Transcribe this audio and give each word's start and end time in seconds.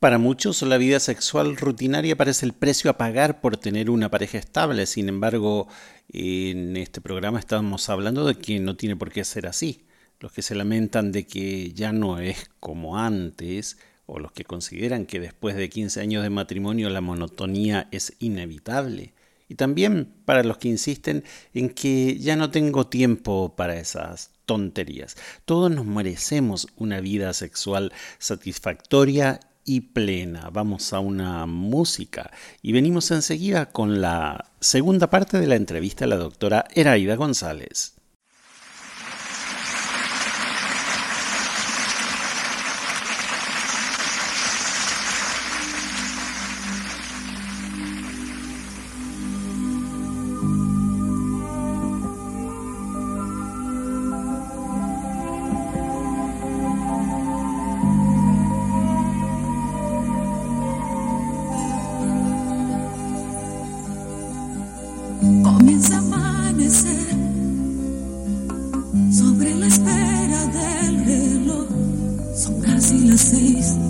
Para 0.00 0.18
muchos 0.18 0.62
la 0.62 0.78
vida 0.78 1.00
sexual 1.00 1.56
rutinaria 1.56 2.14
parece 2.14 2.46
el 2.46 2.52
precio 2.52 2.88
a 2.88 2.96
pagar 2.96 3.40
por 3.40 3.56
tener 3.56 3.90
una 3.90 4.08
pareja 4.08 4.38
estable, 4.38 4.86
sin 4.86 5.08
embargo 5.08 5.66
en 6.08 6.76
este 6.76 7.00
programa 7.00 7.40
estamos 7.40 7.88
hablando 7.88 8.24
de 8.24 8.36
que 8.36 8.60
no 8.60 8.76
tiene 8.76 8.94
por 8.94 9.10
qué 9.10 9.24
ser 9.24 9.48
así. 9.48 9.86
Los 10.20 10.30
que 10.30 10.42
se 10.42 10.54
lamentan 10.54 11.10
de 11.10 11.26
que 11.26 11.72
ya 11.72 11.92
no 11.92 12.20
es 12.20 12.48
como 12.60 12.96
antes, 12.96 13.76
o 14.06 14.20
los 14.20 14.30
que 14.30 14.44
consideran 14.44 15.04
que 15.04 15.18
después 15.18 15.56
de 15.56 15.68
15 15.68 16.00
años 16.00 16.22
de 16.22 16.30
matrimonio 16.30 16.90
la 16.90 17.00
monotonía 17.00 17.88
es 17.90 18.12
inevitable. 18.20 19.14
Y 19.48 19.56
también 19.56 20.14
para 20.24 20.44
los 20.44 20.58
que 20.58 20.68
insisten 20.68 21.24
en 21.54 21.70
que 21.70 22.18
ya 22.18 22.36
no 22.36 22.52
tengo 22.52 22.86
tiempo 22.86 23.56
para 23.56 23.80
esas 23.80 24.30
tonterías. 24.46 25.16
Todos 25.44 25.72
nos 25.72 25.86
merecemos 25.86 26.68
una 26.76 27.00
vida 27.00 27.32
sexual 27.32 27.92
satisfactoria 28.18 29.40
y 29.68 29.82
plena. 29.82 30.48
Vamos 30.50 30.94
a 30.94 31.00
una 31.00 31.44
música 31.44 32.30
y 32.62 32.72
venimos 32.72 33.10
enseguida 33.10 33.66
con 33.66 34.00
la 34.00 34.50
segunda 34.60 35.10
parte 35.10 35.38
de 35.38 35.46
la 35.46 35.56
entrevista 35.56 36.06
a 36.06 36.08
la 36.08 36.16
doctora 36.16 36.64
Eraida 36.74 37.16
González. 37.16 37.97
sleep. 73.18 73.87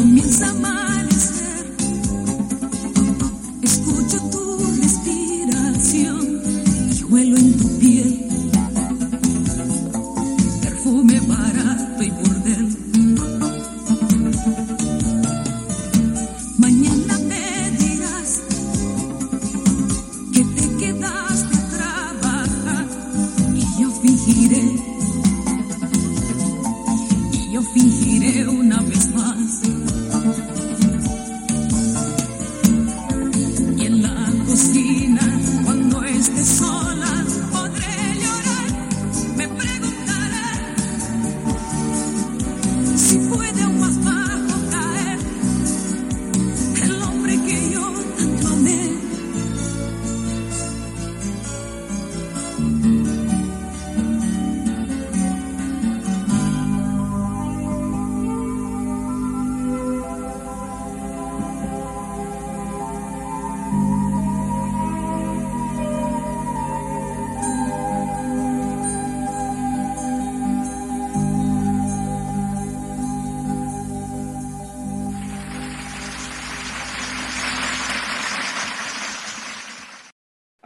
começa 0.00 0.54
mais. 0.54 0.99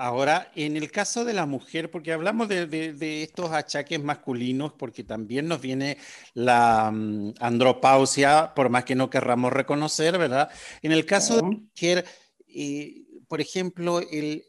Ahora, 0.05 0.53
en 0.55 0.77
el 0.77 0.91
caso 0.91 1.25
de 1.25 1.33
la 1.33 1.47
mujer, 1.47 1.91
porque 1.91 2.13
hablamos 2.13 2.47
de, 2.47 3.23
estos 3.23 3.51
achaques 3.53 4.05
masculinos, 4.05 4.75
porque 4.75 5.03
también 5.03 5.49
nos 5.49 5.63
viene 5.63 5.97
la 6.35 6.91
mm, 6.93 7.33
andropausia, 7.41 8.53
por 8.55 8.69
más 8.69 8.85
que 8.85 8.97
no 8.97 9.09
querramos 9.09 9.51
reconocer, 9.51 10.19
¿verdad? 10.19 10.51
En 10.83 10.93
el 10.93 11.07
caso 11.07 11.37
de 11.37 11.43
la 11.43 11.49
mujer, 11.49 12.05
eh, 12.47 13.03
por 13.27 13.41
ejemplo, 13.41 14.01
el, 14.01 14.45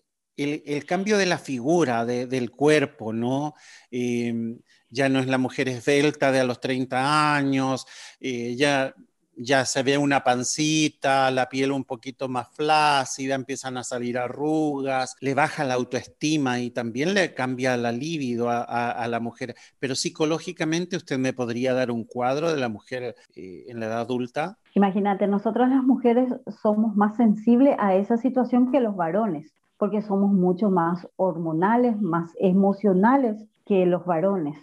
cambio 0.86 1.18
de 1.18 1.26
la 1.26 1.38
figura, 1.38 2.04
del 2.04 2.52
cuerpo, 2.52 3.14
¿no? 3.14 3.54
Em, 3.90 4.60
ya 4.90 5.08
no 5.08 5.20
es 5.22 5.28
la 5.28 5.38
mujer 5.38 5.70
esbelta 5.70 6.34
de 6.34 6.42
a 6.42 6.44
los 6.44 6.60
30 6.60 7.34
años, 7.34 7.86
eh, 8.20 8.56
ya 8.58 8.94
ya 9.38 9.66
se 9.66 9.84
ve 9.84 9.98
una 9.98 10.24
pancita, 10.24 11.30
la 11.32 11.50
piel 11.50 11.72
un 11.72 11.84
poquito 11.84 12.28
más 12.28 12.50
flácida, 12.50 13.36
empiezan 13.36 13.78
a 13.78 13.84
salir 13.84 14.18
arrugas, 14.18 15.16
le 15.20 15.34
baja 15.34 15.64
la 15.64 15.74
autoestima 15.76 16.60
y 16.60 16.72
también 16.72 17.14
le 17.14 17.34
cambia 17.34 17.78
la 17.78 17.92
libido 17.92 18.50
a, 18.50 19.08
la 19.08 19.20
mujer. 19.20 19.56
Pero 19.80 19.96
psicológicamente, 19.96 20.98
¿usted 20.98 21.18
me 21.18 21.34
podría 21.34 21.74
dar 21.74 21.92
un 21.92 22.04
cuadro 22.04 22.52
de 22.52 22.60
la 22.60 22.70
mujer 22.70 23.16
eh, 23.36 23.66
en 23.68 23.80
la 23.80 23.88
edad 23.88 24.02
adulta? 24.02 24.58
Imagínate, 24.74 25.28
nosotras 25.28 25.70
las 25.70 25.84
mujeres 25.84 26.34
somos 26.62 26.96
más 26.96 27.16
sensibles 27.16 27.76
a 27.80 27.96
esa 27.96 28.18
situación 28.18 28.72
que 28.72 28.80
los 28.80 28.96
varones, 28.96 29.54
porque 29.78 30.02
somos 30.02 30.32
mucho 30.32 30.70
más 30.70 31.08
hormonales, 31.16 32.00
más 32.02 32.32
emocionales 32.40 33.38
que 33.66 33.86
los 33.86 34.06
varones. 34.06 34.58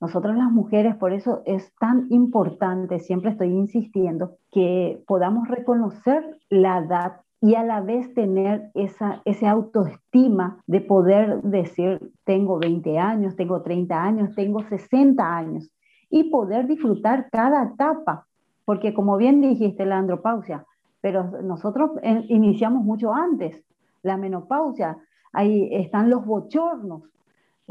Nosotros 0.00 0.34
las 0.34 0.50
mujeres, 0.50 0.96
por 0.96 1.12
eso 1.12 1.42
es 1.44 1.74
tan 1.78 2.06
importante, 2.10 3.00
siempre 3.00 3.30
estoy 3.30 3.48
insistiendo, 3.48 4.36
que 4.50 5.02
podamos 5.06 5.46
reconocer 5.48 6.38
la 6.48 6.78
edad 6.78 7.20
y 7.42 7.54
a 7.54 7.62
la 7.62 7.80
vez 7.80 8.12
tener 8.14 8.70
esa, 8.74 9.20
ese 9.24 9.46
autoestima 9.46 10.62
de 10.66 10.80
poder 10.80 11.42
decir, 11.42 12.12
tengo 12.24 12.58
20 12.58 12.98
años, 12.98 13.36
tengo 13.36 13.62
30 13.62 14.02
años, 14.02 14.34
tengo 14.34 14.62
60 14.62 15.36
años, 15.36 15.70
y 16.10 16.24
poder 16.24 16.66
disfrutar 16.66 17.28
cada 17.30 17.64
etapa, 17.64 18.26
porque 18.64 18.92
como 18.94 19.16
bien 19.16 19.40
dijiste, 19.40 19.86
la 19.86 19.98
andropausia, 19.98 20.64
pero 21.00 21.24
nosotros 21.42 21.92
eh, 22.02 22.24
iniciamos 22.28 22.84
mucho 22.84 23.14
antes, 23.14 23.62
la 24.02 24.16
menopausia, 24.16 24.98
ahí 25.32 25.68
están 25.72 26.10
los 26.10 26.24
bochornos, 26.24 27.02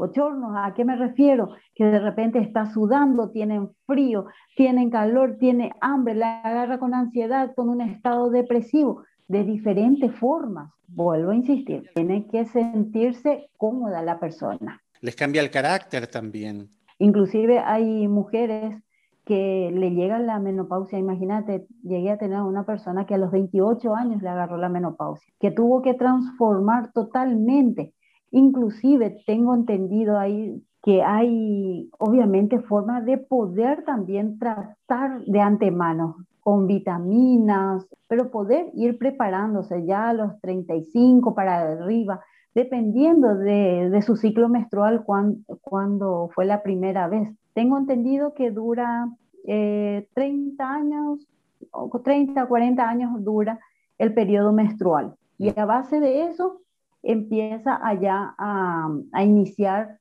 bochornos, 0.00 0.52
¿a 0.56 0.72
qué 0.74 0.84
me 0.84 0.96
refiero? 0.96 1.50
Que 1.74 1.84
de 1.84 1.98
repente 2.00 2.38
está 2.38 2.72
sudando, 2.72 3.30
tienen 3.30 3.68
frío, 3.86 4.26
tienen 4.56 4.88
calor, 4.88 5.36
tiene 5.38 5.72
hambre, 5.82 6.14
la 6.14 6.40
agarra 6.40 6.78
con 6.78 6.94
ansiedad, 6.94 7.52
con 7.54 7.68
un 7.68 7.82
estado 7.82 8.30
depresivo, 8.30 9.02
de 9.28 9.44
diferentes 9.44 10.10
formas. 10.14 10.72
Vuelvo 10.88 11.32
a 11.32 11.36
insistir, 11.36 11.84
tiene 11.94 12.26
que 12.28 12.46
sentirse 12.46 13.50
cómoda 13.58 14.02
la 14.02 14.18
persona. 14.18 14.80
Les 15.02 15.14
cambia 15.14 15.42
el 15.42 15.50
carácter 15.50 16.06
también. 16.06 16.70
Inclusive 16.98 17.58
hay 17.58 18.08
mujeres 18.08 18.82
que 19.26 19.70
le 19.72 19.90
llega 19.90 20.18
la 20.18 20.38
menopausia. 20.38 20.98
Imagínate, 20.98 21.66
llegué 21.82 22.10
a 22.10 22.18
tener 22.18 22.40
una 22.40 22.64
persona 22.64 23.04
que 23.04 23.14
a 23.14 23.18
los 23.18 23.30
28 23.30 23.94
años 23.94 24.22
le 24.22 24.30
agarró 24.30 24.56
la 24.56 24.70
menopausia, 24.70 25.32
que 25.38 25.50
tuvo 25.50 25.82
que 25.82 25.92
transformar 25.92 26.90
totalmente 26.92 27.92
Inclusive 28.30 29.22
tengo 29.26 29.54
entendido 29.54 30.18
ahí 30.18 30.62
que 30.82 31.02
hay 31.02 31.90
obviamente 31.98 32.58
formas 32.60 33.04
de 33.04 33.18
poder 33.18 33.84
también 33.84 34.38
tratar 34.38 35.24
de 35.26 35.40
antemano 35.40 36.16
con 36.40 36.66
vitaminas, 36.66 37.86
pero 38.08 38.30
poder 38.30 38.70
ir 38.74 38.98
preparándose 38.98 39.84
ya 39.84 40.08
a 40.08 40.14
los 40.14 40.40
35 40.40 41.34
para 41.34 41.72
arriba, 41.72 42.20
dependiendo 42.54 43.34
de, 43.34 44.00
su 44.02 44.16
ciclo 44.16 44.48
menstrual 44.48 45.04
cuando, 45.04 46.30
fue 46.34 46.46
la 46.46 46.62
primera 46.62 47.08
vez. 47.08 47.28
Tengo 47.52 47.76
entendido 47.78 48.32
que 48.34 48.50
dura 48.50 49.08
30 49.44 50.14
eh, 50.14 50.66
años, 50.66 51.26
o 51.72 52.00
30, 52.00 52.46
40 52.46 52.88
años 52.88 53.22
dura 53.22 53.60
el 53.98 54.14
periodo 54.14 54.52
menstrual. 54.52 55.14
Y 55.36 55.58
a 55.58 55.64
base 55.66 56.00
de 56.00 56.24
eso 56.24 56.62
empieza 57.02 57.80
allá 57.82 58.34
a, 58.38 58.88
iniciar 59.22 59.98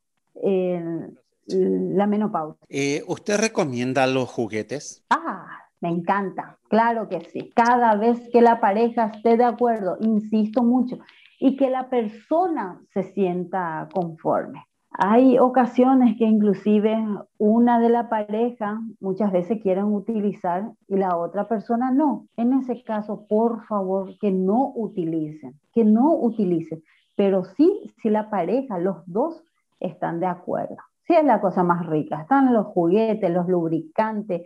la 1.48 2.08
menopausia. 2.08 2.66
Eh, 2.70 3.04
¿Usted 3.08 3.40
recomienda 3.40 4.08
los 4.08 4.30
juguetes? 4.30 5.04
Ah, 5.10 5.48
me 5.82 5.90
encanta, 5.90 6.58
claro 6.70 7.08
que 7.08 7.22
sí. 7.22 7.52
Cada 7.56 7.96
vez 7.96 8.30
que 8.32 8.42
la 8.42 8.60
pareja 8.60 9.12
esté 9.16 9.38
de 9.38 9.46
acuerdo, 9.46 9.98
insisto 10.02 10.64
mucho, 10.64 11.00
y 11.40 11.56
que 11.56 11.70
la 11.70 11.90
persona 11.90 12.82
se 12.94 13.04
sienta 13.14 13.88
conforme. 13.94 14.66
Hay 15.02 15.40
ocasiones 15.40 16.18
que 16.18 16.26
inclusive 16.26 16.94
una 17.38 17.80
de 17.80 17.88
la 17.88 18.10
pareja 18.10 18.82
muchas 19.00 19.32
veces 19.32 19.62
quieren 19.62 19.86
utilizar 19.86 20.74
y 20.90 20.98
la 20.98 21.16
otra 21.16 21.48
persona 21.48 21.90
no. 21.90 22.28
En 22.36 22.52
ese 22.52 22.84
caso, 22.84 23.26
por 23.30 23.66
favor, 23.66 24.18
que 24.20 24.30
no 24.30 24.74
utilicen, 24.76 25.58
que 25.74 25.86
no 25.86 26.14
utilicen, 26.16 26.84
pero 27.16 27.46
sí 27.46 27.94
si 28.02 28.10
la 28.10 28.30
pareja, 28.30 28.78
los 28.78 28.98
dos 29.06 29.42
están 29.80 30.20
de 30.20 30.26
acuerdo. 30.26 30.76
Sí 31.08 31.14
es 31.14 31.24
la 31.24 31.40
cosa 31.40 31.64
más 31.64 31.86
rica. 31.86 32.20
Están 32.20 32.52
los 32.54 32.66
juguetes, 32.66 33.32
los 33.32 33.48
lubricantes, 33.48 34.42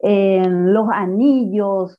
los 0.00 0.88
anillos, 0.92 1.96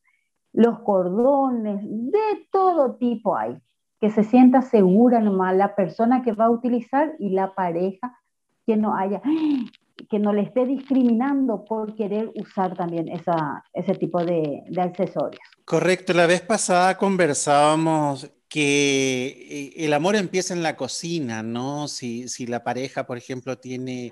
los 0.52 0.80
cordones, 0.80 1.80
de 1.82 2.48
todo 2.52 2.96
tipo 2.96 3.38
hay 3.38 3.58
que 4.04 4.12
se 4.12 4.26
sienta 4.26 4.62
segura 4.62 5.22
nomás 5.22 5.56
la 5.56 5.76
persona 5.76 6.24
que 6.24 6.34
va 6.34 6.48
a 6.48 6.50
utilizar 6.50 7.14
y 7.20 7.30
la 7.30 7.56
pareja 7.56 8.20
que 8.68 8.76
no 8.76 8.98
haya, 8.98 9.22
que 10.10 10.20
no 10.20 10.34
le 10.34 10.42
esté 10.42 10.66
discriminando 10.66 11.64
por 11.64 11.96
querer 11.96 12.30
usar 12.36 12.76
también 12.76 13.08
esa, 13.08 13.64
ese 13.72 13.96
tipo 13.96 14.22
de, 14.26 14.62
accesorios. 14.78 15.40
Correcto, 15.64 16.12
la 16.12 16.28
vez 16.28 16.42
pasada 16.42 16.98
conversábamos 16.98 18.30
que 18.50 19.72
eh, 19.78 19.86
el 19.86 19.94
amor 19.94 20.18
empieza 20.18 20.54
en 20.54 20.64
la 20.64 20.76
cocina, 20.76 21.42
¿no? 21.42 21.88
Si, 21.88 22.28
si 22.28 22.46
la 22.46 22.62
pareja, 22.62 23.06
por 23.06 23.18
ejemplo, 23.18 23.58
tiene, 23.58 24.12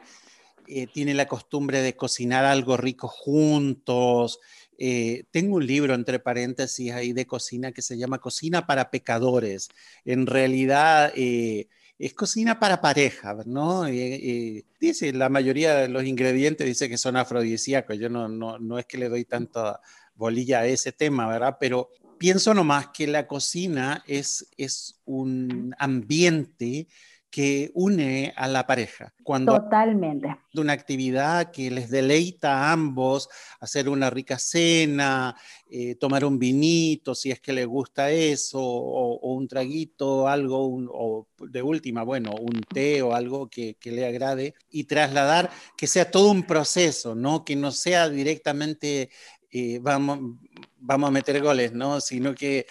eh, 0.67 0.87
tiene 0.87 1.13
la 1.13 1.27
costumbre 1.27 1.81
de 1.81 1.97
cocinar 1.97 2.45
algo 2.45 2.77
rico 2.77 3.09
juntos, 3.09 4.39
eh, 4.83 5.25
tengo 5.29 5.57
un 5.57 5.67
libro, 5.67 5.93
entre 5.93 6.17
paréntesis, 6.17 6.91
ahí 6.91 7.13
de 7.13 7.27
cocina 7.27 7.71
que 7.71 7.83
se 7.83 7.99
llama 7.99 8.17
Cocina 8.17 8.65
para 8.65 8.89
Pecadores. 8.89 9.69
En 10.05 10.25
realidad 10.25 11.13
eh, 11.15 11.67
es 11.99 12.15
cocina 12.15 12.59
para 12.59 12.81
pareja, 12.81 13.37
¿no? 13.45 13.85
Eh, 13.85 14.65
dice, 14.79 15.13
la 15.13 15.29
mayoría 15.29 15.75
de 15.75 15.87
los 15.87 16.03
ingredientes 16.03 16.65
dice 16.65 16.89
que 16.89 16.97
son 16.97 17.15
afrodisíacos. 17.15 17.99
Yo 17.99 18.09
no, 18.09 18.27
no, 18.27 18.57
no 18.57 18.79
es 18.79 18.87
que 18.87 18.97
le 18.97 19.07
doy 19.07 19.23
tanta 19.23 19.81
bolilla 20.15 20.61
a 20.61 20.65
ese 20.65 20.91
tema, 20.91 21.27
¿verdad? 21.27 21.57
Pero 21.59 21.91
pienso 22.17 22.55
nomás 22.55 22.87
que 22.87 23.05
la 23.05 23.27
cocina 23.27 24.03
es, 24.07 24.47
es 24.57 24.99
un 25.05 25.75
ambiente 25.77 26.87
que 27.31 27.71
une 27.73 28.33
a 28.35 28.47
la 28.49 28.67
pareja. 28.67 29.13
Cuando 29.23 29.53
Totalmente. 29.55 30.35
De 30.53 30.61
una 30.61 30.73
actividad 30.73 31.49
que 31.49 31.71
les 31.71 31.89
deleita 31.89 32.51
a 32.51 32.73
ambos, 32.73 33.29
hacer 33.61 33.87
una 33.87 34.09
rica 34.09 34.37
cena, 34.37 35.37
eh, 35.69 35.95
tomar 35.95 36.25
un 36.25 36.37
vinito, 36.37 37.15
si 37.15 37.31
es 37.31 37.39
que 37.39 37.53
les 37.53 37.65
gusta 37.65 38.11
eso, 38.11 38.59
o, 38.61 39.33
un 39.33 39.47
traguito, 39.47 40.27
algo, 40.27 40.85
o 40.91 41.27
de 41.39 41.61
última, 41.61 42.03
bueno, 42.03 42.31
un 42.37 42.61
té 42.61 43.01
o 43.01 43.15
algo 43.15 43.49
que, 43.49 43.75
que, 43.79 43.91
le 43.91 44.05
agrade, 44.05 44.53
y 44.69 44.83
trasladar 44.83 45.49
que 45.77 45.87
sea 45.87 46.11
todo 46.11 46.31
un 46.31 46.43
proceso, 46.43 47.15
¿no? 47.15 47.45
Que 47.45 47.55
no 47.55 47.71
sea 47.71 48.09
directamente 48.09 49.09
eh, 49.51 49.79
vamos, 49.81 50.19
vamos 50.79 51.09
a 51.09 51.11
meter 51.11 51.41
goles, 51.41 51.73
¿no? 51.73 51.99
Sino 51.99 52.33
que, 52.33 52.65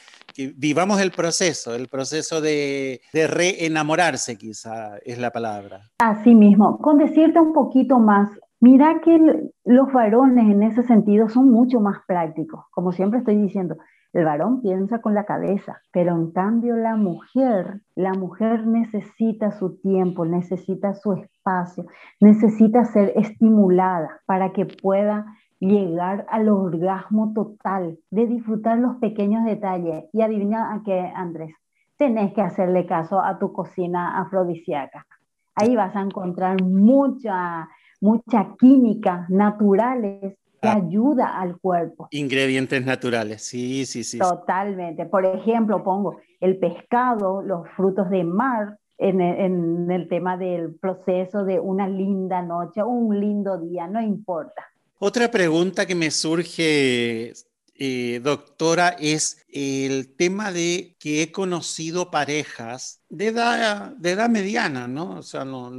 vivamos 0.56 1.00
el 1.00 1.10
proceso, 1.10 1.74
el 1.74 1.88
proceso 1.88 2.40
de, 2.40 3.02
de 3.12 3.26
reenamorarse, 3.26 4.38
quizá 4.38 4.96
es 5.04 5.18
la 5.18 5.30
palabra. 5.30 5.90
Así 5.98 6.34
mismo, 6.34 6.78
con 6.78 6.96
decirte 6.96 7.38
un 7.38 7.52
poquito 7.52 7.98
más, 7.98 8.30
mira 8.60 9.00
que 9.04 9.50
los 9.64 9.92
varones 9.92 10.50
en 10.50 10.62
ese 10.62 10.82
sentido 10.84 11.28
son 11.28 11.50
mucho 11.50 11.80
más 11.80 11.98
prácticos, 12.06 12.64
como 12.70 12.92
siempre 12.92 13.18
estoy 13.18 13.36
diciendo. 13.36 13.76
El 14.12 14.24
varón 14.24 14.60
piensa 14.60 15.00
con 15.00 15.14
la 15.14 15.24
cabeza, 15.24 15.80
pero 15.92 16.16
en 16.16 16.32
cambio 16.32 16.74
la 16.74 16.96
mujer, 16.96 17.80
la 17.94 18.12
mujer 18.12 18.66
necesita 18.66 19.52
su 19.52 19.76
tiempo, 19.78 20.24
necesita 20.24 20.94
su 20.94 21.12
espacio, 21.12 21.86
necesita 22.18 22.84
ser 22.86 23.12
estimulada 23.14 24.20
para 24.26 24.52
que 24.52 24.66
pueda 24.66 25.26
llegar 25.60 26.26
al 26.30 26.48
orgasmo 26.48 27.32
total, 27.34 27.98
de 28.10 28.26
disfrutar 28.26 28.78
los 28.78 28.96
pequeños 28.96 29.44
detalles. 29.44 30.04
Y 30.12 30.22
adivina 30.22 30.74
a 30.74 30.82
qué, 30.82 30.98
Andrés, 31.14 31.54
tenés 31.96 32.32
que 32.32 32.40
hacerle 32.40 32.86
caso 32.86 33.20
a 33.20 33.38
tu 33.38 33.52
cocina 33.52 34.20
afrodisíaca. 34.20 35.06
Ahí 35.54 35.76
vas 35.76 35.94
a 35.94 36.00
encontrar 36.00 36.62
mucha, 36.62 37.68
mucha 38.00 38.54
química 38.58 39.26
naturales 39.28 40.38
que 40.62 40.68
ah. 40.68 40.76
ayuda 40.76 41.38
al 41.38 41.58
cuerpo. 41.58 42.08
Ingredientes 42.10 42.84
naturales, 42.84 43.42
sí, 43.42 43.84
sí, 43.84 44.02
sí. 44.04 44.18
Totalmente. 44.18 45.06
Por 45.06 45.26
ejemplo, 45.26 45.82
pongo 45.82 46.16
el 46.40 46.58
pescado, 46.58 47.42
los 47.42 47.68
frutos 47.76 48.08
de 48.10 48.24
mar, 48.24 48.78
en 48.96 49.20
el, 49.20 49.40
en 49.40 49.90
el, 49.90 50.08
tema 50.08 50.36
del 50.36 50.74
proceso 50.74 51.44
de 51.44 51.58
una 51.58 51.88
linda 51.88 52.42
noche 52.42 52.82
o 52.82 52.88
un 52.88 53.18
lindo 53.18 53.58
día, 53.58 53.86
no 53.86 54.00
importa. 54.00 54.62
Otra 55.02 55.30
pregunta 55.30 55.86
que 55.86 55.94
me 55.94 56.10
surge, 56.10 57.32
eh, 57.74 58.20
doctora, 58.22 58.90
es 59.00 59.46
el 59.48 60.14
tema 60.14 60.52
de 60.52 60.94
que 60.98 61.22
he 61.22 61.32
conocido 61.32 62.10
parejas 62.10 63.00
de 63.08 63.28
edad, 63.28 63.92
de 63.96 64.10
edad 64.10 64.28
mediana, 64.28 64.88
¿no? 64.88 65.16
O 65.16 65.22
sea, 65.22 65.46
no, 65.46 65.70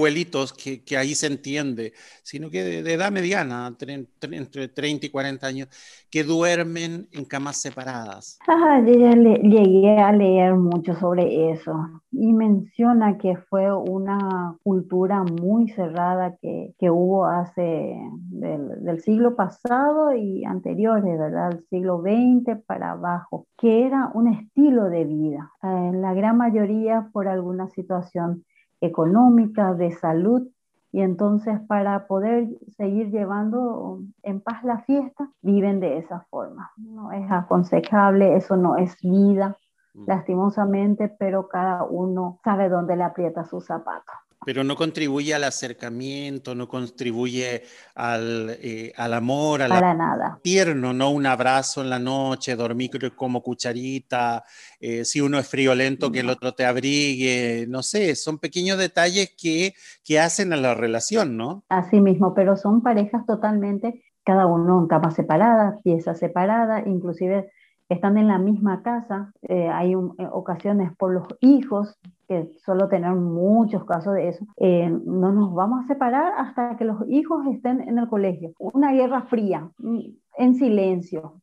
abuelitos, 0.00 0.54
que, 0.54 0.82
que, 0.82 0.96
ahí 0.96 1.14
se 1.14 1.26
entiende, 1.26 1.92
sino 2.22 2.50
que 2.50 2.62
de, 2.82 2.92
edad 2.92 3.12
mediana, 3.12 3.76
entre 4.22 4.68
30 4.68 5.06
y 5.06 5.10
40 5.10 5.46
años, 5.46 5.68
que 6.10 6.24
duermen 6.24 7.06
en 7.12 7.24
camas 7.26 7.60
separadas. 7.60 8.38
Ah, 8.48 8.82
yo 8.84 8.94
ya 8.94 9.14
le, 9.14 9.34
llegué 9.36 9.98
a 9.98 10.10
leer 10.12 10.54
mucho 10.54 10.94
sobre 10.98 11.52
eso 11.52 11.72
y 12.10 12.32
menciona 12.32 13.18
que 13.18 13.36
fue 13.36 13.72
una 13.72 14.56
cultura 14.62 15.22
muy 15.22 15.68
cerrada 15.68 16.36
que, 16.40 16.74
que 16.78 16.90
hubo 16.90 17.26
hace 17.26 17.96
del, 18.30 18.82
del, 18.82 19.00
siglo 19.02 19.36
pasado 19.36 20.14
y 20.14 20.44
anteriores, 20.44 21.18
¿verdad? 21.18 21.52
El 21.52 21.64
siglo 21.68 22.02
XX 22.02 22.62
para 22.66 22.92
abajo, 22.92 23.46
que 23.58 23.86
era 23.86 24.10
un 24.14 24.28
estilo 24.28 24.84
de 24.84 25.04
vida. 25.04 25.52
Eh, 25.62 25.90
la 25.94 26.14
gran 26.14 26.38
mayoría 26.38 27.08
por 27.12 27.28
alguna 27.28 27.68
situación 27.68 28.44
económica, 28.80 29.74
de 29.74 29.92
salud, 29.92 30.48
y 30.92 31.02
entonces 31.02 31.60
para 31.68 32.06
poder 32.06 32.48
seguir 32.76 33.10
llevando 33.10 34.00
en 34.22 34.40
paz 34.40 34.64
la 34.64 34.78
fiesta, 34.80 35.30
viven 35.40 35.78
de 35.78 35.98
esa 35.98 36.26
forma. 36.30 36.72
No 36.76 37.12
es 37.12 37.30
aconsejable, 37.30 38.36
eso 38.36 38.56
no 38.56 38.76
es 38.76 39.00
vida, 39.02 39.56
mm. 39.94 40.04
lastimosamente, 40.06 41.08
pero 41.08 41.48
cada 41.48 41.84
uno 41.84 42.40
sabe 42.42 42.68
dónde 42.68 42.96
le 42.96 43.04
aprieta 43.04 43.44
su 43.44 43.60
zapato 43.60 44.12
pero 44.44 44.64
no 44.64 44.74
contribuye 44.74 45.34
al 45.34 45.44
acercamiento, 45.44 46.54
no 46.54 46.66
contribuye 46.66 47.62
al, 47.94 48.56
eh, 48.62 48.92
al 48.96 49.14
amor, 49.14 49.62
al 49.62 49.68
Para 49.68 49.94
nada. 49.94 50.40
tierno, 50.42 50.92
no 50.92 51.10
un 51.10 51.26
abrazo 51.26 51.82
en 51.82 51.90
la 51.90 51.98
noche, 51.98 52.56
dormir 52.56 52.90
como 53.14 53.42
cucharita, 53.42 54.42
eh, 54.80 55.04
si 55.04 55.20
uno 55.20 55.38
es 55.38 55.48
friolento 55.48 56.10
que 56.10 56.20
el 56.20 56.30
otro 56.30 56.54
te 56.54 56.64
abrigue, 56.64 57.66
no 57.68 57.82
sé, 57.82 58.14
son 58.16 58.38
pequeños 58.38 58.78
detalles 58.78 59.34
que, 59.36 59.74
que 60.04 60.18
hacen 60.18 60.52
a 60.52 60.56
la 60.56 60.74
relación, 60.74 61.36
¿no? 61.36 61.64
Así 61.68 62.00
mismo, 62.00 62.34
pero 62.34 62.56
son 62.56 62.82
parejas 62.82 63.26
totalmente, 63.26 64.02
cada 64.24 64.46
uno 64.46 64.80
en 64.80 64.88
camas 64.88 65.14
separadas, 65.14 65.80
piezas 65.82 66.18
separadas, 66.18 66.86
inclusive 66.86 67.50
están 67.90 68.16
en 68.16 68.28
la 68.28 68.38
misma 68.38 68.82
casa, 68.82 69.32
eh, 69.42 69.68
hay 69.68 69.94
ocasiones 69.94 70.92
por 70.96 71.12
los 71.12 71.26
hijos 71.40 71.98
que 72.30 72.48
solo 72.64 72.86
tener 72.86 73.12
muchos 73.16 73.84
casos 73.84 74.14
de 74.14 74.28
eso, 74.28 74.46
eh, 74.56 74.88
no 74.88 75.32
nos 75.32 75.52
vamos 75.52 75.82
a 75.82 75.88
separar 75.88 76.32
hasta 76.38 76.76
que 76.76 76.84
los 76.84 76.98
hijos 77.08 77.44
estén 77.52 77.80
en 77.80 77.98
el 77.98 78.06
colegio. 78.06 78.52
Una 78.60 78.92
guerra 78.92 79.22
fría, 79.22 79.68
mm, 79.78 79.98
en 80.38 80.54
silencio, 80.54 81.34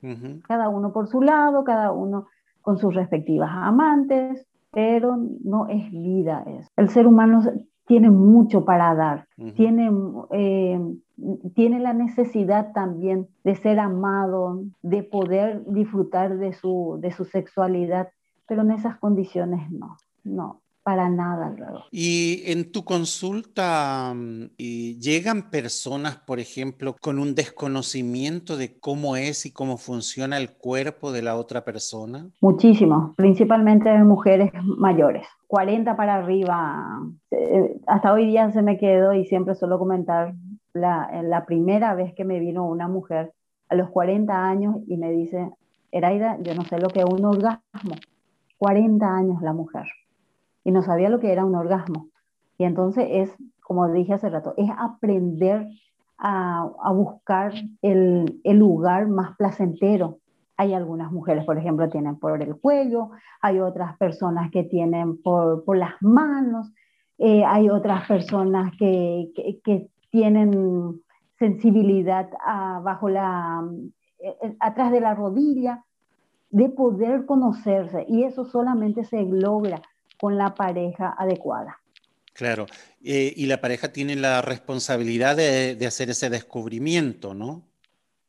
cada 0.47 0.69
uno 0.69 0.93
por 0.93 1.09
su 1.09 1.21
lado, 1.21 1.65
cada 1.65 1.91
uno 1.91 2.27
con 2.61 2.77
sus 2.77 2.95
respectivas 2.95 3.49
amantes, 3.51 4.47
pero 4.71 5.17
no 5.43 5.67
es 5.67 5.91
vida 5.91 6.45
eso. 6.47 6.69
El 6.77 6.87
ser 6.87 7.05
humano 7.05 7.41
tiene 7.85 8.09
mucho 8.09 8.63
para 8.63 8.95
dar, 8.95 9.27
tiene, 9.55 9.91
eh, 10.31 10.79
tiene 11.53 11.79
la 11.81 11.93
necesidad 11.93 12.71
también 12.71 13.27
de 13.43 13.55
ser 13.55 13.77
amado, 13.79 14.61
de 14.81 15.03
poder 15.03 15.65
disfrutar 15.65 16.37
de 16.37 16.53
su, 16.53 16.97
de 17.01 17.11
su 17.11 17.25
sexualidad, 17.25 18.07
pero 18.47 18.61
en 18.61 18.71
esas 18.71 18.97
condiciones 18.97 19.69
no, 19.69 19.97
no 20.23 20.61
para 20.87 21.09
nada 21.09 21.53
luego. 21.57 21.83
Y 21.91 22.43
en 22.45 22.71
tu 22.71 22.85
consulta, 22.85 24.13
mm, 24.15 24.55
¿llegan 24.57 25.49
personas, 25.49 26.15
por 26.15 26.39
ejemplo, 26.39 26.95
con 27.01 27.19
un 27.19 27.35
desconocimiento 27.35 28.55
de 28.55 28.79
cómo 28.79 29.17
es 29.17 29.45
y 29.45 29.51
cómo 29.51 29.75
funciona 29.75 30.37
el 30.37 30.51
cuerpo 30.51 31.11
de 31.11 31.23
la 31.23 31.35
otra 31.35 31.65
persona? 31.65 32.29
Muchísimo, 32.39 33.13
principalmente 33.17 33.91
mujeres 34.05 34.53
mayores. 34.63 35.27
40 35.47 35.97
para 35.97 36.15
arriba. 36.15 37.01
Eh, 37.31 37.81
hasta 37.85 38.13
hoy 38.13 38.25
día 38.25 38.49
se 38.51 38.61
me 38.61 38.77
quedó 38.77 39.13
y 39.13 39.25
siempre 39.25 39.55
suelo 39.55 39.79
comentar 39.79 40.35
la, 40.73 41.21
la 41.21 41.45
primera 41.45 41.95
vez 41.95 42.13
que 42.13 42.23
me 42.23 42.39
vino 42.39 42.65
una 42.65 42.87
mujer 42.87 43.33
a 43.67 43.75
los 43.75 43.89
40 43.89 44.33
años 44.33 44.77
y 44.87 44.95
me 44.95 45.11
dice, 45.11 45.49
Eraida, 45.91 46.37
yo 46.43 46.55
no 46.55 46.63
sé 46.63 46.79
lo 46.79 46.87
que 46.87 46.99
es 46.99 47.05
un 47.05 47.25
orgasmo. 47.25 47.95
40 48.57 49.05
años 49.05 49.41
la 49.41 49.51
mujer 49.51 49.83
y 50.67 50.71
no 50.71 50.83
sabía 50.83 51.07
lo 51.07 51.21
que 51.21 51.31
era 51.31 51.45
un 51.45 51.55
orgasmo. 51.55 52.09
Y 52.57 52.65
entonces 52.65 53.07
es, 53.09 53.33
como 53.61 53.89
dije 53.89 54.15
hace 54.15 54.29
rato, 54.29 54.53
es 54.57 54.69
aprender 54.77 55.65
a, 56.17 56.69
a 56.83 56.91
buscar 56.91 57.53
el, 57.81 58.41
el, 58.43 58.57
lugar 58.57 59.07
más 59.07 59.37
placentero. 59.37 60.17
Hay 60.57 60.73
algunas 60.73 61.09
mujeres, 61.09 61.45
por 61.45 61.57
ejemplo, 61.57 61.87
tienen 61.87 62.17
por 62.17 62.41
el 62.43 62.57
cuello, 62.57 63.11
hay 63.41 63.61
otras 63.61 63.95
personas 63.95 64.51
que 64.51 64.65
tienen 64.65 65.21
por, 65.21 65.63
por 65.63 65.77
las 65.77 65.93
manos, 66.01 66.73
eh, 67.17 67.45
hay 67.45 67.69
otras 67.69 68.05
personas 68.05 68.73
que, 68.77 69.31
que, 69.63 69.87
tienen 70.09 71.01
sensibilidad 71.39 72.29
abajo 72.45 73.07
la, 73.07 73.65
eh, 74.19 74.35
eh, 74.41 74.55
atrás 74.59 74.91
de 74.91 74.99
la 74.99 75.13
rodilla, 75.15 75.85
de 76.49 76.67
poder 76.67 77.25
conocerse. 77.25 78.05
Y 78.09 78.23
eso 78.23 78.43
solamente 78.43 79.05
se 79.05 79.23
logra 79.23 79.81
con 80.19 80.37
la 80.37 80.55
pareja 80.55 81.15
adecuada. 81.17 81.77
Claro, 82.33 82.67
eh, 83.03 83.33
y 83.35 83.47
la 83.47 83.61
pareja 83.61 83.91
tiene 83.91 84.15
la 84.15 84.41
responsabilidad 84.41 85.35
de, 85.35 85.75
de, 85.75 85.87
hacer 85.87 86.09
ese 86.09 86.29
descubrimiento, 86.29 87.33
¿no? 87.33 87.63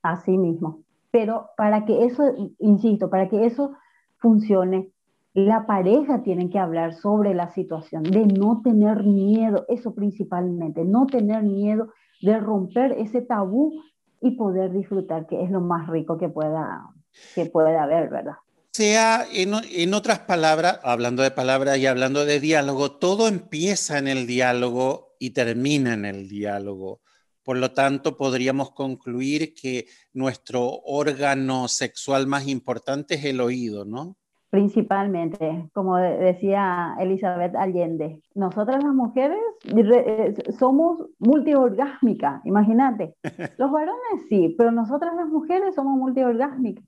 Así 0.02 0.38
mismo. 0.38 0.82
Pero 1.10 1.50
para 1.56 1.84
que 1.84 2.04
eso, 2.06 2.22
insisto, 2.58 3.10
para 3.10 3.28
que 3.28 3.44
eso 3.44 3.72
funcione, 4.18 4.90
la 5.34 5.66
pareja 5.66 6.22
tiene 6.22 6.50
que 6.50 6.58
hablar 6.58 6.94
sobre 6.94 7.34
la 7.34 7.48
situación, 7.48 8.02
de 8.02 8.26
no 8.26 8.60
tener 8.62 9.04
miedo, 9.04 9.66
eso 9.68 9.94
principalmente, 9.94 10.84
no 10.84 11.06
tener 11.06 11.42
miedo 11.42 11.92
de 12.22 12.38
romper 12.38 12.92
ese 12.92 13.22
tabú 13.22 13.80
y 14.20 14.32
poder 14.32 14.72
disfrutar, 14.72 15.26
que 15.26 15.42
es 15.42 15.50
lo 15.50 15.60
más 15.60 15.88
rico 15.88 16.18
que 16.18 16.28
pueda, 16.28 16.88
que 17.34 17.46
pueda 17.46 17.82
haber, 17.82 18.08
¿verdad? 18.08 18.36
Sea, 18.78 19.26
en, 19.32 19.92
otras 19.92 20.20
palabras, 20.20 20.78
hablando 20.84 21.24
de 21.24 21.32
palabras 21.32 21.78
y 21.78 21.86
hablando 21.86 22.24
de 22.24 22.38
diálogo, 22.38 22.92
todo 22.92 23.26
empieza 23.26 23.98
en 23.98 24.06
el 24.06 24.24
diálogo 24.24 25.16
y 25.18 25.30
termina 25.30 25.94
en 25.94 26.04
el 26.04 26.28
diálogo. 26.28 27.00
Por 27.42 27.56
lo 27.56 27.72
tanto, 27.72 28.16
podríamos 28.16 28.70
concluir 28.70 29.52
que 29.52 29.86
nuestro 30.12 30.64
órgano 30.84 31.66
sexual 31.66 32.28
más 32.28 32.46
importante 32.46 33.16
es 33.16 33.24
el 33.24 33.40
oído, 33.40 33.84
¿no? 33.84 34.16
Principalmente, 34.50 35.68
como 35.72 35.96
decía 35.96 36.94
Elizabeth 37.00 37.56
Allende, 37.56 38.22
nosotras 38.36 38.84
las 38.84 38.94
mujeres 38.94 39.40
eh, 39.64 40.34
somos 40.56 41.04
multiorgásmicas, 41.18 42.46
imagínate. 42.46 43.16
Los 43.58 43.72
varones 43.72 44.28
sí, 44.28 44.54
pero 44.56 44.70
nosotras 44.70 45.16
las 45.16 45.26
mujeres 45.26 45.74
somos 45.74 45.98
multiorgásmicas. 45.98 46.84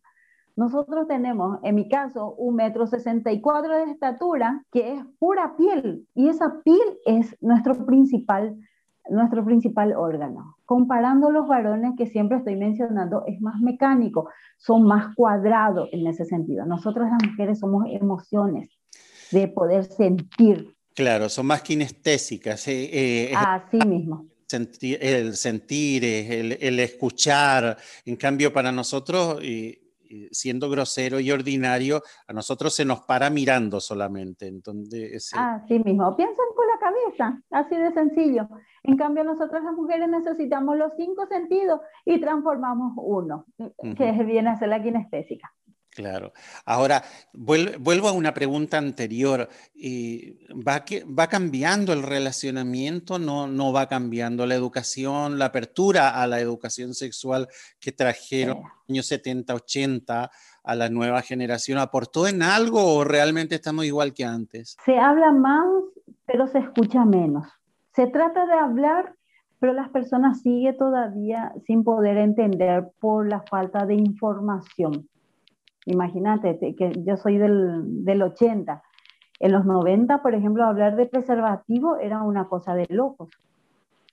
Nosotros 0.56 1.06
tenemos, 1.08 1.58
en 1.62 1.74
mi 1.74 1.88
caso, 1.88 2.34
un 2.34 2.56
metro 2.56 2.86
sesenta 2.86 3.32
y 3.32 3.40
cuatro 3.40 3.76
de 3.76 3.90
estatura, 3.90 4.64
que 4.72 4.94
es 4.94 5.04
pura 5.18 5.56
piel, 5.56 6.06
y 6.14 6.28
esa 6.28 6.60
piel 6.64 6.98
es 7.06 7.36
nuestro 7.40 7.86
principal, 7.86 8.56
nuestro 9.08 9.44
principal 9.44 9.94
órgano. 9.94 10.56
Comparando 10.66 11.30
los 11.30 11.48
varones 11.48 11.92
que 11.96 12.06
siempre 12.06 12.38
estoy 12.38 12.56
mencionando, 12.56 13.24
es 13.26 13.40
más 13.40 13.60
mecánico, 13.60 14.28
son 14.58 14.84
más 14.84 15.14
cuadrados 15.14 15.88
en 15.92 16.06
ese 16.06 16.24
sentido. 16.24 16.66
Nosotros 16.66 17.08
las 17.08 17.30
mujeres 17.30 17.58
somos 17.58 17.86
emociones, 17.88 18.70
de 19.30 19.48
poder 19.48 19.84
sentir. 19.84 20.74
Claro, 20.94 21.28
son 21.28 21.46
más 21.46 21.62
kinestésicas. 21.62 22.66
Eh, 22.68 23.30
eh, 23.30 23.32
Así 23.36 23.78
mismo 23.86 24.30
el 24.52 25.36
sentir, 25.36 26.04
el, 26.04 26.58
el, 26.60 26.80
escuchar. 26.80 27.76
En 28.04 28.16
cambio, 28.16 28.52
para 28.52 28.72
nosotros, 28.72 29.38
eh, 29.42 29.79
siendo 30.30 30.70
grosero 30.70 31.20
y 31.20 31.30
ordinario, 31.30 32.02
a 32.26 32.32
nosotros 32.32 32.74
se 32.74 32.84
nos 32.84 33.02
para 33.02 33.30
mirando 33.30 33.80
solamente. 33.80 34.46
Entonces, 34.46 35.32
Así 35.34 35.78
mismo, 35.78 36.16
piensan 36.16 36.46
con 36.54 36.66
la 36.66 36.78
cabeza, 36.78 37.42
así 37.50 37.76
de 37.76 37.92
sencillo. 37.92 38.48
En 38.82 38.96
cambio, 38.96 39.24
nosotros 39.24 39.62
las 39.62 39.74
mujeres 39.74 40.08
necesitamos 40.08 40.76
los 40.76 40.92
cinco 40.96 41.26
sentidos 41.26 41.80
y 42.04 42.20
transformamos 42.20 42.92
uno, 42.96 43.46
que 43.96 44.12
viene 44.24 44.50
a 44.50 44.56
ser 44.56 44.68
la 44.68 44.82
kinestésica. 44.82 45.52
Claro. 45.90 46.32
Ahora, 46.64 47.02
vuelvo 47.32 48.08
a 48.08 48.12
una 48.12 48.32
pregunta 48.32 48.78
anterior. 48.78 49.48
¿Va, 50.52 50.84
¿Va 51.18 51.26
cambiando 51.26 51.92
el 51.92 52.02
relacionamiento? 52.02 53.18
¿No, 53.18 53.48
¿No 53.48 53.72
va 53.72 53.88
cambiando 53.88 54.46
la 54.46 54.54
educación, 54.54 55.38
la 55.38 55.46
apertura 55.46 56.22
a 56.22 56.26
la 56.28 56.40
educación 56.40 56.94
sexual 56.94 57.48
que 57.80 57.90
trajeron 57.90 58.58
en 58.58 58.62
los 58.62 58.90
años 58.90 59.06
70, 59.06 59.54
80 59.54 60.30
a 60.62 60.74
la 60.76 60.88
nueva 60.88 61.22
generación? 61.22 61.78
¿Aportó 61.78 62.28
en 62.28 62.42
algo 62.42 62.94
o 62.94 63.04
realmente 63.04 63.56
estamos 63.56 63.84
igual 63.84 64.14
que 64.14 64.24
antes? 64.24 64.76
Se 64.84 64.96
habla 64.96 65.32
más, 65.32 65.66
pero 66.24 66.46
se 66.46 66.60
escucha 66.60 67.04
menos. 67.04 67.46
Se 67.94 68.06
trata 68.06 68.46
de 68.46 68.54
hablar, 68.54 69.16
pero 69.58 69.72
las 69.72 69.90
personas 69.90 70.40
siguen 70.40 70.76
todavía 70.76 71.52
sin 71.66 71.82
poder 71.82 72.16
entender 72.16 72.88
por 73.00 73.28
la 73.28 73.42
falta 73.42 73.84
de 73.86 73.94
información. 73.94 75.08
Imagínate 75.86 76.58
que 76.58 76.92
yo 77.04 77.16
soy 77.16 77.38
del, 77.38 78.04
del 78.04 78.22
80 78.22 78.82
En 79.38 79.52
los 79.52 79.64
90, 79.64 80.22
por 80.22 80.34
ejemplo, 80.34 80.64
hablar 80.64 80.96
de 80.96 81.06
preservativo 81.06 81.96
era 81.96 82.22
una 82.22 82.48
cosa 82.48 82.74
de 82.74 82.86
locos. 82.90 83.30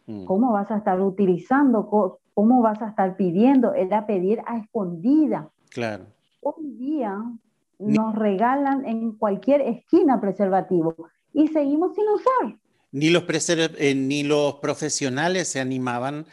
Mm. 0.05 0.25
¿Cómo 0.25 0.53
vas 0.53 0.71
a 0.71 0.77
estar 0.77 1.01
utilizando? 1.01 1.89
¿Cómo 2.33 2.61
vas 2.61 2.81
a 2.81 2.89
estar 2.89 3.17
pidiendo? 3.17 3.73
Era 3.73 4.07
pedir 4.07 4.41
a 4.45 4.57
escondida. 4.57 5.49
Claro. 5.69 6.05
Hoy 6.41 6.71
día 6.77 7.21
nos 7.79 8.15
regalan 8.15 8.85
en 8.85 9.11
cualquier 9.11 9.61
esquina 9.61 10.19
preservativo 10.19 10.95
y 11.33 11.47
seguimos 11.49 11.93
sin 11.93 12.05
usar. 12.09 12.59
Ni 12.91 13.09
los, 13.09 13.23
eh, 13.49 13.95
ni 13.95 14.23
los 14.23 14.55
profesionales 14.55 15.49
se 15.49 15.59
animaban 15.59 16.25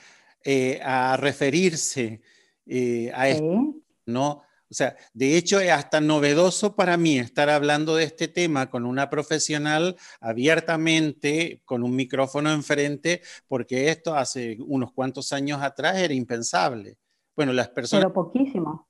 eh, 0.44 0.80
a 0.82 1.16
referirse 1.16 2.22
eh, 2.66 3.10
a 3.14 3.28
esto, 3.28 3.74
¿no? 4.06 4.42
O 4.74 4.76
sea, 4.76 4.96
de 5.12 5.36
hecho 5.36 5.60
es 5.60 5.70
hasta 5.70 6.00
novedoso 6.00 6.74
para 6.74 6.96
mí 6.96 7.16
estar 7.16 7.48
hablando 7.48 7.94
de 7.94 8.02
este 8.02 8.26
tema 8.26 8.70
con 8.70 8.86
una 8.86 9.08
profesional 9.08 9.94
abiertamente, 10.20 11.62
con 11.64 11.84
un 11.84 11.94
micrófono 11.94 12.50
enfrente, 12.50 13.22
porque 13.46 13.88
esto 13.90 14.16
hace 14.16 14.58
unos 14.66 14.90
cuantos 14.92 15.32
años 15.32 15.62
atrás 15.62 15.98
era 15.98 16.12
impensable. 16.12 16.98
Bueno, 17.36 17.52
las 17.52 17.68
personas... 17.68 18.06
Pero 18.06 18.14
poquísimo. 18.14 18.88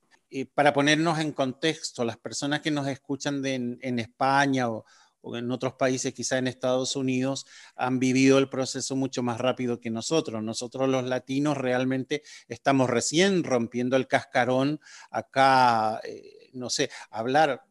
para 0.55 0.73
ponernos 0.73 1.19
en 1.19 1.33
contexto, 1.33 2.03
las 2.03 2.17
personas 2.17 2.61
que 2.61 2.71
nos 2.71 2.87
escuchan 2.87 3.45
en, 3.45 3.99
España 3.99 4.71
o, 4.71 4.85
en 5.33 5.51
otros 5.51 5.73
países, 5.73 6.13
quizá 6.13 6.37
en 6.37 6.47
Estados 6.47 6.95
Unidos, 6.95 7.45
han 7.75 7.99
vivido 7.99 8.37
el 8.37 8.49
proceso 8.49 8.95
mucho 8.95 9.23
más 9.23 9.39
rápido 9.39 9.79
que 9.79 9.89
nosotros. 9.89 10.43
Nosotros 10.43 10.87
los 10.89 11.03
latinos 11.05 11.57
realmente 11.57 12.21
estamos 12.47 12.89
recién 12.89 13.43
rompiendo 13.43 13.95
el 13.95 14.07
cascarón 14.07 14.79
acá, 15.09 15.99
eh, 16.03 16.49
no 16.53 16.69
sé, 16.69 16.89
hablar 17.09 17.63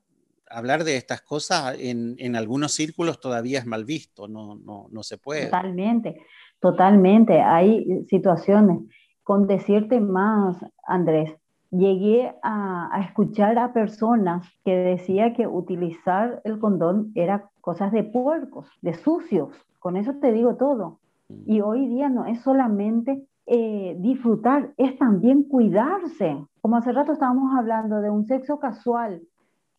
hablar 0.50 0.84
de 0.84 0.96
estas 0.96 1.20
cosas 1.22 1.76
en, 1.80 2.14
en, 2.18 2.36
algunos 2.36 2.72
círculos 2.72 3.18
todavía 3.18 3.58
es 3.58 3.66
mal 3.66 3.84
visto, 3.84 4.28
no, 4.28 4.54
no, 4.54 4.86
no 4.90 5.02
se 5.02 5.18
puede. 5.18 5.46
Totalmente, 5.46 6.20
totalmente. 6.60 7.40
Hay 7.40 8.04
situaciones. 8.08 8.80
Con 9.24 9.46
decirte 9.46 10.00
más, 10.00 10.58
Andrés, 10.86 11.32
llegué 11.76 12.32
a, 12.42 13.00
escuchar 13.06 13.58
a 13.58 13.72
personas 13.72 14.46
que 14.64 14.74
decía 14.76 15.32
que 15.34 15.46
utilizar 15.46 16.40
el 16.44 16.58
condón 16.58 17.12
era 17.14 17.50
cosas 17.60 17.92
de 17.92 18.04
puercos, 18.04 18.68
de 18.80 18.94
sucios. 18.94 19.50
Con 19.78 19.96
eso 19.96 20.14
te 20.20 20.32
digo 20.32 20.56
todo. 20.56 20.98
Mm. 21.28 21.34
Y 21.46 21.60
hoy 21.60 21.86
día 21.86 22.08
no 22.08 22.26
es 22.26 22.40
solamente 22.40 23.26
eh, 23.46 23.96
disfrutar, 23.98 24.72
es 24.76 24.96
también 24.98 25.42
cuidarse. 25.44 26.46
Como 26.60 26.76
hace 26.76 26.92
rato 26.92 27.12
estábamos 27.12 27.54
hablando 27.56 28.00
de 28.00 28.10
un 28.10 28.26
sexo 28.26 28.58
casual 28.58 29.22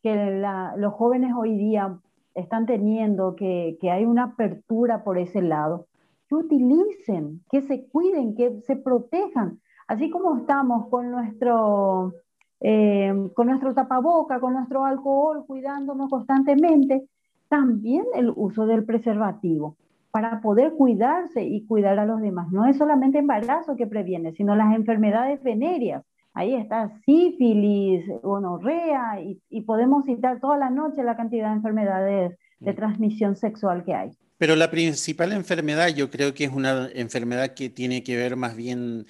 que 0.04 0.40
los 0.78 0.94
jóvenes 0.94 1.34
hoy 1.36 1.58
día 1.58 1.98
están 2.36 2.68
teniendo, 2.68 3.36
que, 3.36 3.78
que 3.82 3.90
hay 3.90 4.06
una 4.06 4.26
apertura 4.26 5.04
por 5.04 5.18
ese 5.18 5.42
lado, 5.42 5.88
que 6.30 6.36
utilicen, 6.36 7.42
que 7.50 7.62
se 7.64 7.88
cuiden, 7.88 8.36
que 8.36 8.62
se 8.62 8.76
protejan 8.76 9.60
Así 9.88 10.10
como 10.10 10.38
estamos 10.38 10.88
con 10.90 11.12
nuestro, 11.12 12.14
eh, 12.60 13.14
con 13.34 13.48
nuestro 13.48 13.74
tapaboca, 13.74 14.40
con 14.40 14.54
nuestro 14.54 14.86
alcohol, 14.86 15.46
cuidándonos 15.46 16.10
constantemente, 16.10 17.08
también 17.50 18.06
el 18.16 18.32
uso 18.36 18.66
del 18.66 18.86
preservativo 18.86 19.78
para 20.12 20.40
poder 20.42 20.74
cuidarse 20.74 21.44
y 21.44 21.66
cuidar 21.66 22.00
a 22.00 22.06
los 22.06 22.22
demás. 22.22 22.52
No 22.52 22.66
es 22.66 22.78
solamente 22.78 23.20
embarazo 23.20 23.76
que 23.76 23.86
previene, 23.86 24.32
sino 24.32 24.56
las 24.56 24.74
enfermedades 24.74 25.44
venéreas. 25.44 26.04
Ahí 26.34 26.56
está 26.56 26.90
sífilis, 27.06 28.06
gonorrea, 28.24 29.22
y, 29.22 29.42
y 29.50 29.62
podemos 29.62 30.06
citar 30.06 30.40
toda 30.40 30.58
la 30.58 30.70
noche 30.70 31.04
la 31.04 31.18
cantidad 31.18 31.50
de 31.50 31.56
enfermedades 31.56 32.38
de 32.60 32.72
mm. 32.72 32.76
transmisión 32.76 33.36
sexual 33.36 33.84
que 33.84 33.94
hay. 33.94 34.12
Pero 34.38 34.56
la 34.56 34.70
principal 34.70 35.32
enfermedad 35.32 35.90
yo 35.90 36.10
creo 36.10 36.34
que 36.34 36.46
es 36.46 36.52
una 36.52 36.90
enfermedad 36.94 37.54
que 37.54 37.70
tiene 37.70 38.04
que 38.04 38.18
ver 38.18 38.36
más 38.36 38.56
bien 38.56 39.06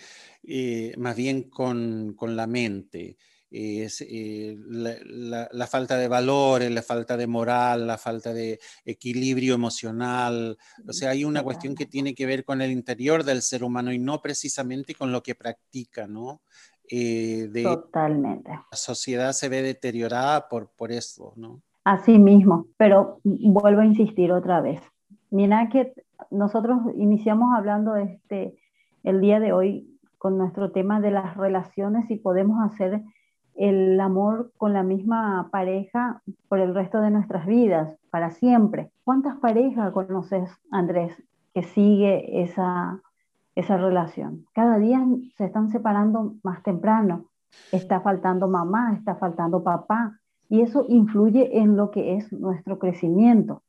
eh, 0.48 0.94
más 0.98 1.16
bien 1.16 1.50
con, 1.50 2.16
la 2.22 2.48
mente. 2.48 3.18
Es, 3.50 4.02
eh, 4.02 4.58
la, 4.68 5.68
falta 5.68 5.98
de 5.98 6.08
valores, 6.08 6.70
la 6.72 6.82
falta 6.82 7.16
de 7.16 7.26
moral, 7.26 7.88
la 7.88 7.98
falta 7.98 8.34
de 8.34 8.60
equilibrio 8.84 9.56
emocional. 9.56 10.58
O 10.88 10.94
sea, 10.94 11.12
hay 11.12 11.24
una 11.24 11.44
cuestión 11.44 11.74
que 11.74 11.86
tiene 11.86 12.14
que 12.14 12.26
ver 12.26 12.44
con 12.44 12.62
el 12.62 12.72
interior 12.72 13.24
del 13.24 13.42
ser 13.42 13.64
humano 13.64 13.94
y 13.94 14.00
no 14.00 14.22
precisamente 14.22 14.94
con 14.94 15.12
lo 15.12 15.24
que 15.24 15.36
practica, 15.36 16.06
¿no? 16.06 16.42
Eh, 16.90 17.50
Totalmente. 17.64 18.52
La 18.52 18.78
sociedad 18.78 19.32
se 19.32 19.50
ve 19.50 19.62
deteriorada 19.62 20.48
por, 20.50 20.70
por 20.76 20.92
eso, 20.92 21.34
¿no? 21.36 21.62
Así 21.84 22.18
mismo, 22.18 22.68
pero 22.78 23.20
vuelvo 23.24 23.82
a 23.82 23.86
insistir 23.86 24.32
otra 24.32 24.60
vez. 24.60 24.82
Mira 25.30 25.70
que 25.72 25.94
nosotros 26.32 26.80
iniciamos 26.98 27.54
hablando 27.56 27.96
este, 27.96 28.56
el 29.04 29.22
día 29.22 29.40
de 29.40 29.54
hoy 29.54 29.95
con 30.26 30.40
nuestro 30.40 30.72
tema 30.72 31.02
de 31.02 31.12
las 31.12 31.38
relaciones 31.38 32.10
y 32.10 32.16
podemos 32.16 32.58
hacer 32.66 33.04
el 33.54 34.00
amor 34.00 34.52
con 34.58 34.74
la 34.74 34.82
misma 34.82 35.50
pareja 35.52 36.24
por 36.50 36.58
el 36.58 36.74
resto 36.74 37.00
de 37.00 37.12
nuestras 37.12 37.46
vidas, 37.46 37.96
para 38.10 38.32
siempre. 38.32 38.90
¿Cuántas 39.04 39.38
parejas 39.38 39.92
conoces, 39.92 40.50
Andrés, 40.72 41.14
que 41.54 41.62
sigue 41.62 42.42
esa, 42.42 43.04
esa 43.54 43.78
relación? 43.78 44.48
Cada 44.56 44.80
día 44.80 45.06
se 45.38 45.46
están 45.46 45.70
separando 45.70 46.34
más 46.42 46.64
temprano. 46.64 47.28
Está 47.72 48.02
faltando 48.02 48.48
mamá, 48.48 48.96
está 48.98 49.18
faltando 49.18 49.64
papá, 49.64 50.20
y 50.50 50.62
eso 50.62 50.88
influye 50.90 51.60
en 51.60 51.78
lo 51.78 51.92
que 51.92 52.16
es 52.16 52.34
nuestro 52.34 52.80
crecimiento. 52.80 53.62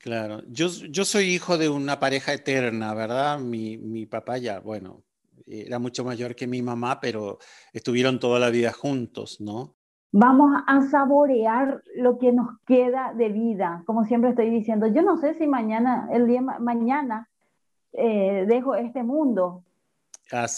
Claro, 0.00 0.42
yo, 0.50 0.68
yo 0.68 1.06
soy 1.06 1.30
hijo 1.30 1.56
de 1.56 1.70
una 1.70 1.98
pareja 1.98 2.34
eterna, 2.34 2.92
¿verdad? 2.92 3.38
Mi, 3.38 3.78
mi 3.78 4.04
papá 4.04 4.36
ya, 4.36 4.60
bueno, 4.60 5.02
era 5.50 5.78
mucho 5.78 6.04
mayor 6.04 6.34
que 6.34 6.46
mi 6.46 6.62
mamá, 6.62 7.00
pero 7.00 7.38
estuvieron 7.72 8.18
toda 8.18 8.38
la 8.38 8.50
vida 8.50 8.72
juntos, 8.72 9.40
¿no? 9.40 9.74
Vamos 10.10 10.62
a 10.66 10.80
saborear 10.88 11.82
lo 11.94 12.18
que 12.18 12.32
nos 12.32 12.58
queda 12.66 13.12
de 13.14 13.28
vida, 13.28 13.82
como 13.86 14.04
siempre 14.04 14.30
estoy 14.30 14.48
diciendo. 14.48 14.86
Yo 14.86 15.02
no 15.02 15.18
sé 15.18 15.34
si 15.34 15.46
mañana, 15.46 16.08
el 16.10 16.26
día 16.26 16.40
mañana, 16.40 17.28
eh, 17.92 18.46
dejo 18.48 18.74
este 18.74 19.02
mundo, 19.02 19.64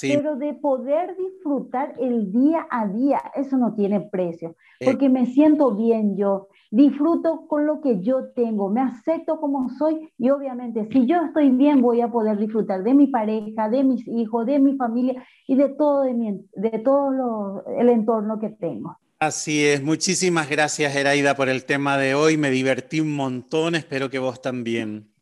pero 0.00 0.36
de 0.36 0.54
poder 0.54 1.16
disfrutar 1.16 1.94
el 2.00 2.32
día 2.32 2.66
a 2.70 2.88
día, 2.88 3.20
eso 3.34 3.56
no 3.56 3.74
tiene 3.74 4.00
precio, 4.00 4.56
eh. 4.80 4.84
porque 4.84 5.08
me 5.08 5.26
siento 5.26 5.74
bien 5.74 6.16
yo, 6.16 6.48
disfruto 6.70 7.46
con 7.46 7.66
lo 7.66 7.80
que 7.80 8.00
yo 8.00 8.30
tengo, 8.34 8.68
me 8.68 8.80
acepto 8.80 9.40
como 9.40 9.68
soy 9.70 10.12
y 10.18 10.30
obviamente 10.30 10.88
si 10.90 11.06
yo 11.06 11.22
estoy 11.24 11.50
bien 11.50 11.82
voy 11.82 12.00
a 12.00 12.08
poder 12.08 12.38
disfrutar 12.38 12.82
de 12.82 12.94
mi 12.94 13.06
pareja, 13.06 13.68
de 13.68 13.84
mis 13.84 14.06
hijos, 14.08 14.46
de 14.46 14.58
mi 14.58 14.76
familia 14.76 15.24
y 15.46 15.56
de 15.56 15.68
todo, 15.68 16.02
de, 16.02 16.40
de 16.54 16.78
todo 16.80 17.64
el 17.78 17.88
entorno 17.88 18.38
que 18.38 18.50
tengo. 18.50 18.96
Así 19.18 19.66
es, 19.66 19.82
muchísimas 19.82 20.48
gracias 20.48 20.96
Heraida 20.96 21.34
por 21.34 21.48
el 21.48 21.64
tema 21.64 21.98
de 21.98 22.14
hoy, 22.14 22.36
me 22.36 22.50
divertí 22.50 23.00
un 23.00 23.14
montón, 23.14 23.74
espero 23.74 24.08
que 24.08 24.18
vos 24.18 24.40
también. 24.40 25.12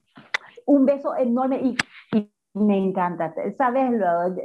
Un 0.65 0.85
beso 0.85 1.17
enorme 1.17 1.61
y 2.13 2.29
me 2.59 2.77
encanta, 2.77 3.35
sabes, 3.57 3.91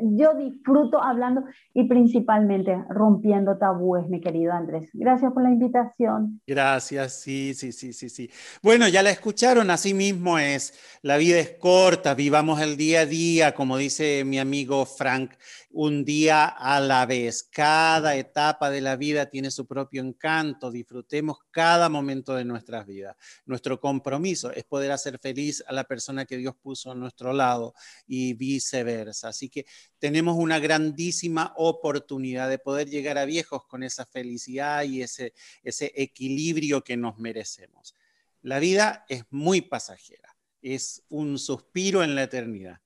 yo 0.02 0.34
disfruto 0.36 1.02
hablando 1.02 1.43
y 1.73 1.88
principalmente 1.88 2.84
rompiendo 2.89 3.58
tabúes, 3.58 4.08
mi 4.08 4.21
querido 4.21 4.54
Andrés. 4.54 4.89
Gracias 4.93 5.32
por 5.34 5.43
la 5.43 5.52
invitación. 5.52 6.41
Gracias, 6.47 7.13
sí, 7.21 7.54
sí, 7.54 7.71
sí, 7.71 7.93
sí, 7.93 8.10
sí. 8.10 8.30
Bueno, 8.62 8.88
ya 8.88 9.04
la 9.04 9.12
escucharon, 9.12 9.69
así 9.69 9.93
mismo 9.93 10.38
es, 10.38 10.73
la 11.02 11.17
vida 11.17 11.39
es 11.39 11.52
corta, 11.60 12.13
vivamos 12.13 12.62
el 12.62 12.78
día 12.78 13.02
a 13.02 13.06
día, 13.06 13.54
como 13.54 13.78
dice 13.78 14.23
mi 14.26 14.39
amigo 14.39 14.86
Frank, 14.86 15.32
un 15.73 16.05
día 16.05 16.45
a 16.45 16.79
la 16.79 17.05
vez. 17.05 17.43
Cada 17.43 18.15
etapa 18.15 18.69
de 18.69 18.79
la 18.79 18.95
vida 18.95 19.25
tiene 19.25 19.49
su 19.49 19.65
propio 19.65 20.03
encanto. 20.03 20.71
Disfrutemos 20.71 21.39
cada 21.49 21.89
momento 21.89 22.36
de 22.36 22.45
nuestras 22.45 22.86
vidas. 22.86 23.17
Nuestro 23.45 23.79
compromiso 23.79 24.51
es 24.51 24.63
poder 24.63 24.91
hacer 24.91 25.17
feliz 25.19 25.63
a 25.67 25.73
la 25.73 25.83
persona 25.83 26.25
que 26.25 26.38
Dios 26.38 26.55
puso 26.55 26.91
a 26.91 26.95
nuestro 26.95 27.33
lado 27.33 27.73
y 28.05 28.36
viceversa. 28.36 29.29
Así 29.29 29.49
que 29.49 29.65
tenemos 29.97 30.38
una 30.38 30.59
grandísima 30.59 31.53
oportunidad 31.57 32.49
de 32.49 32.59
poder 32.59 32.88
llegar 32.88 33.17
a 33.17 33.25
viejos 33.25 33.65
con 33.65 33.81
esa 33.81 34.05
felicidad 34.05 34.83
y 34.83 35.01
ese, 35.01 35.33
ese 35.63 35.91
equilibrio 35.95 36.83
que 36.83 36.97
nos 36.97 37.17
merecemos. 37.17 37.95
La 38.43 38.59
vida 38.59 39.05
es 39.09 39.23
muy 39.31 39.62
pasajera, 39.62 40.36
es 40.62 41.03
un 41.09 41.39
suspiro 41.39 42.03
en 42.03 42.13
la 42.13 42.23
eternidad. 42.23 42.81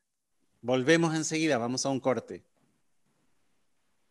Volvemos 0.61 1.15
enseguida, 1.15 1.57
vamos 1.57 1.85
a 1.85 1.89
un 1.89 1.99
corte. 1.99 2.45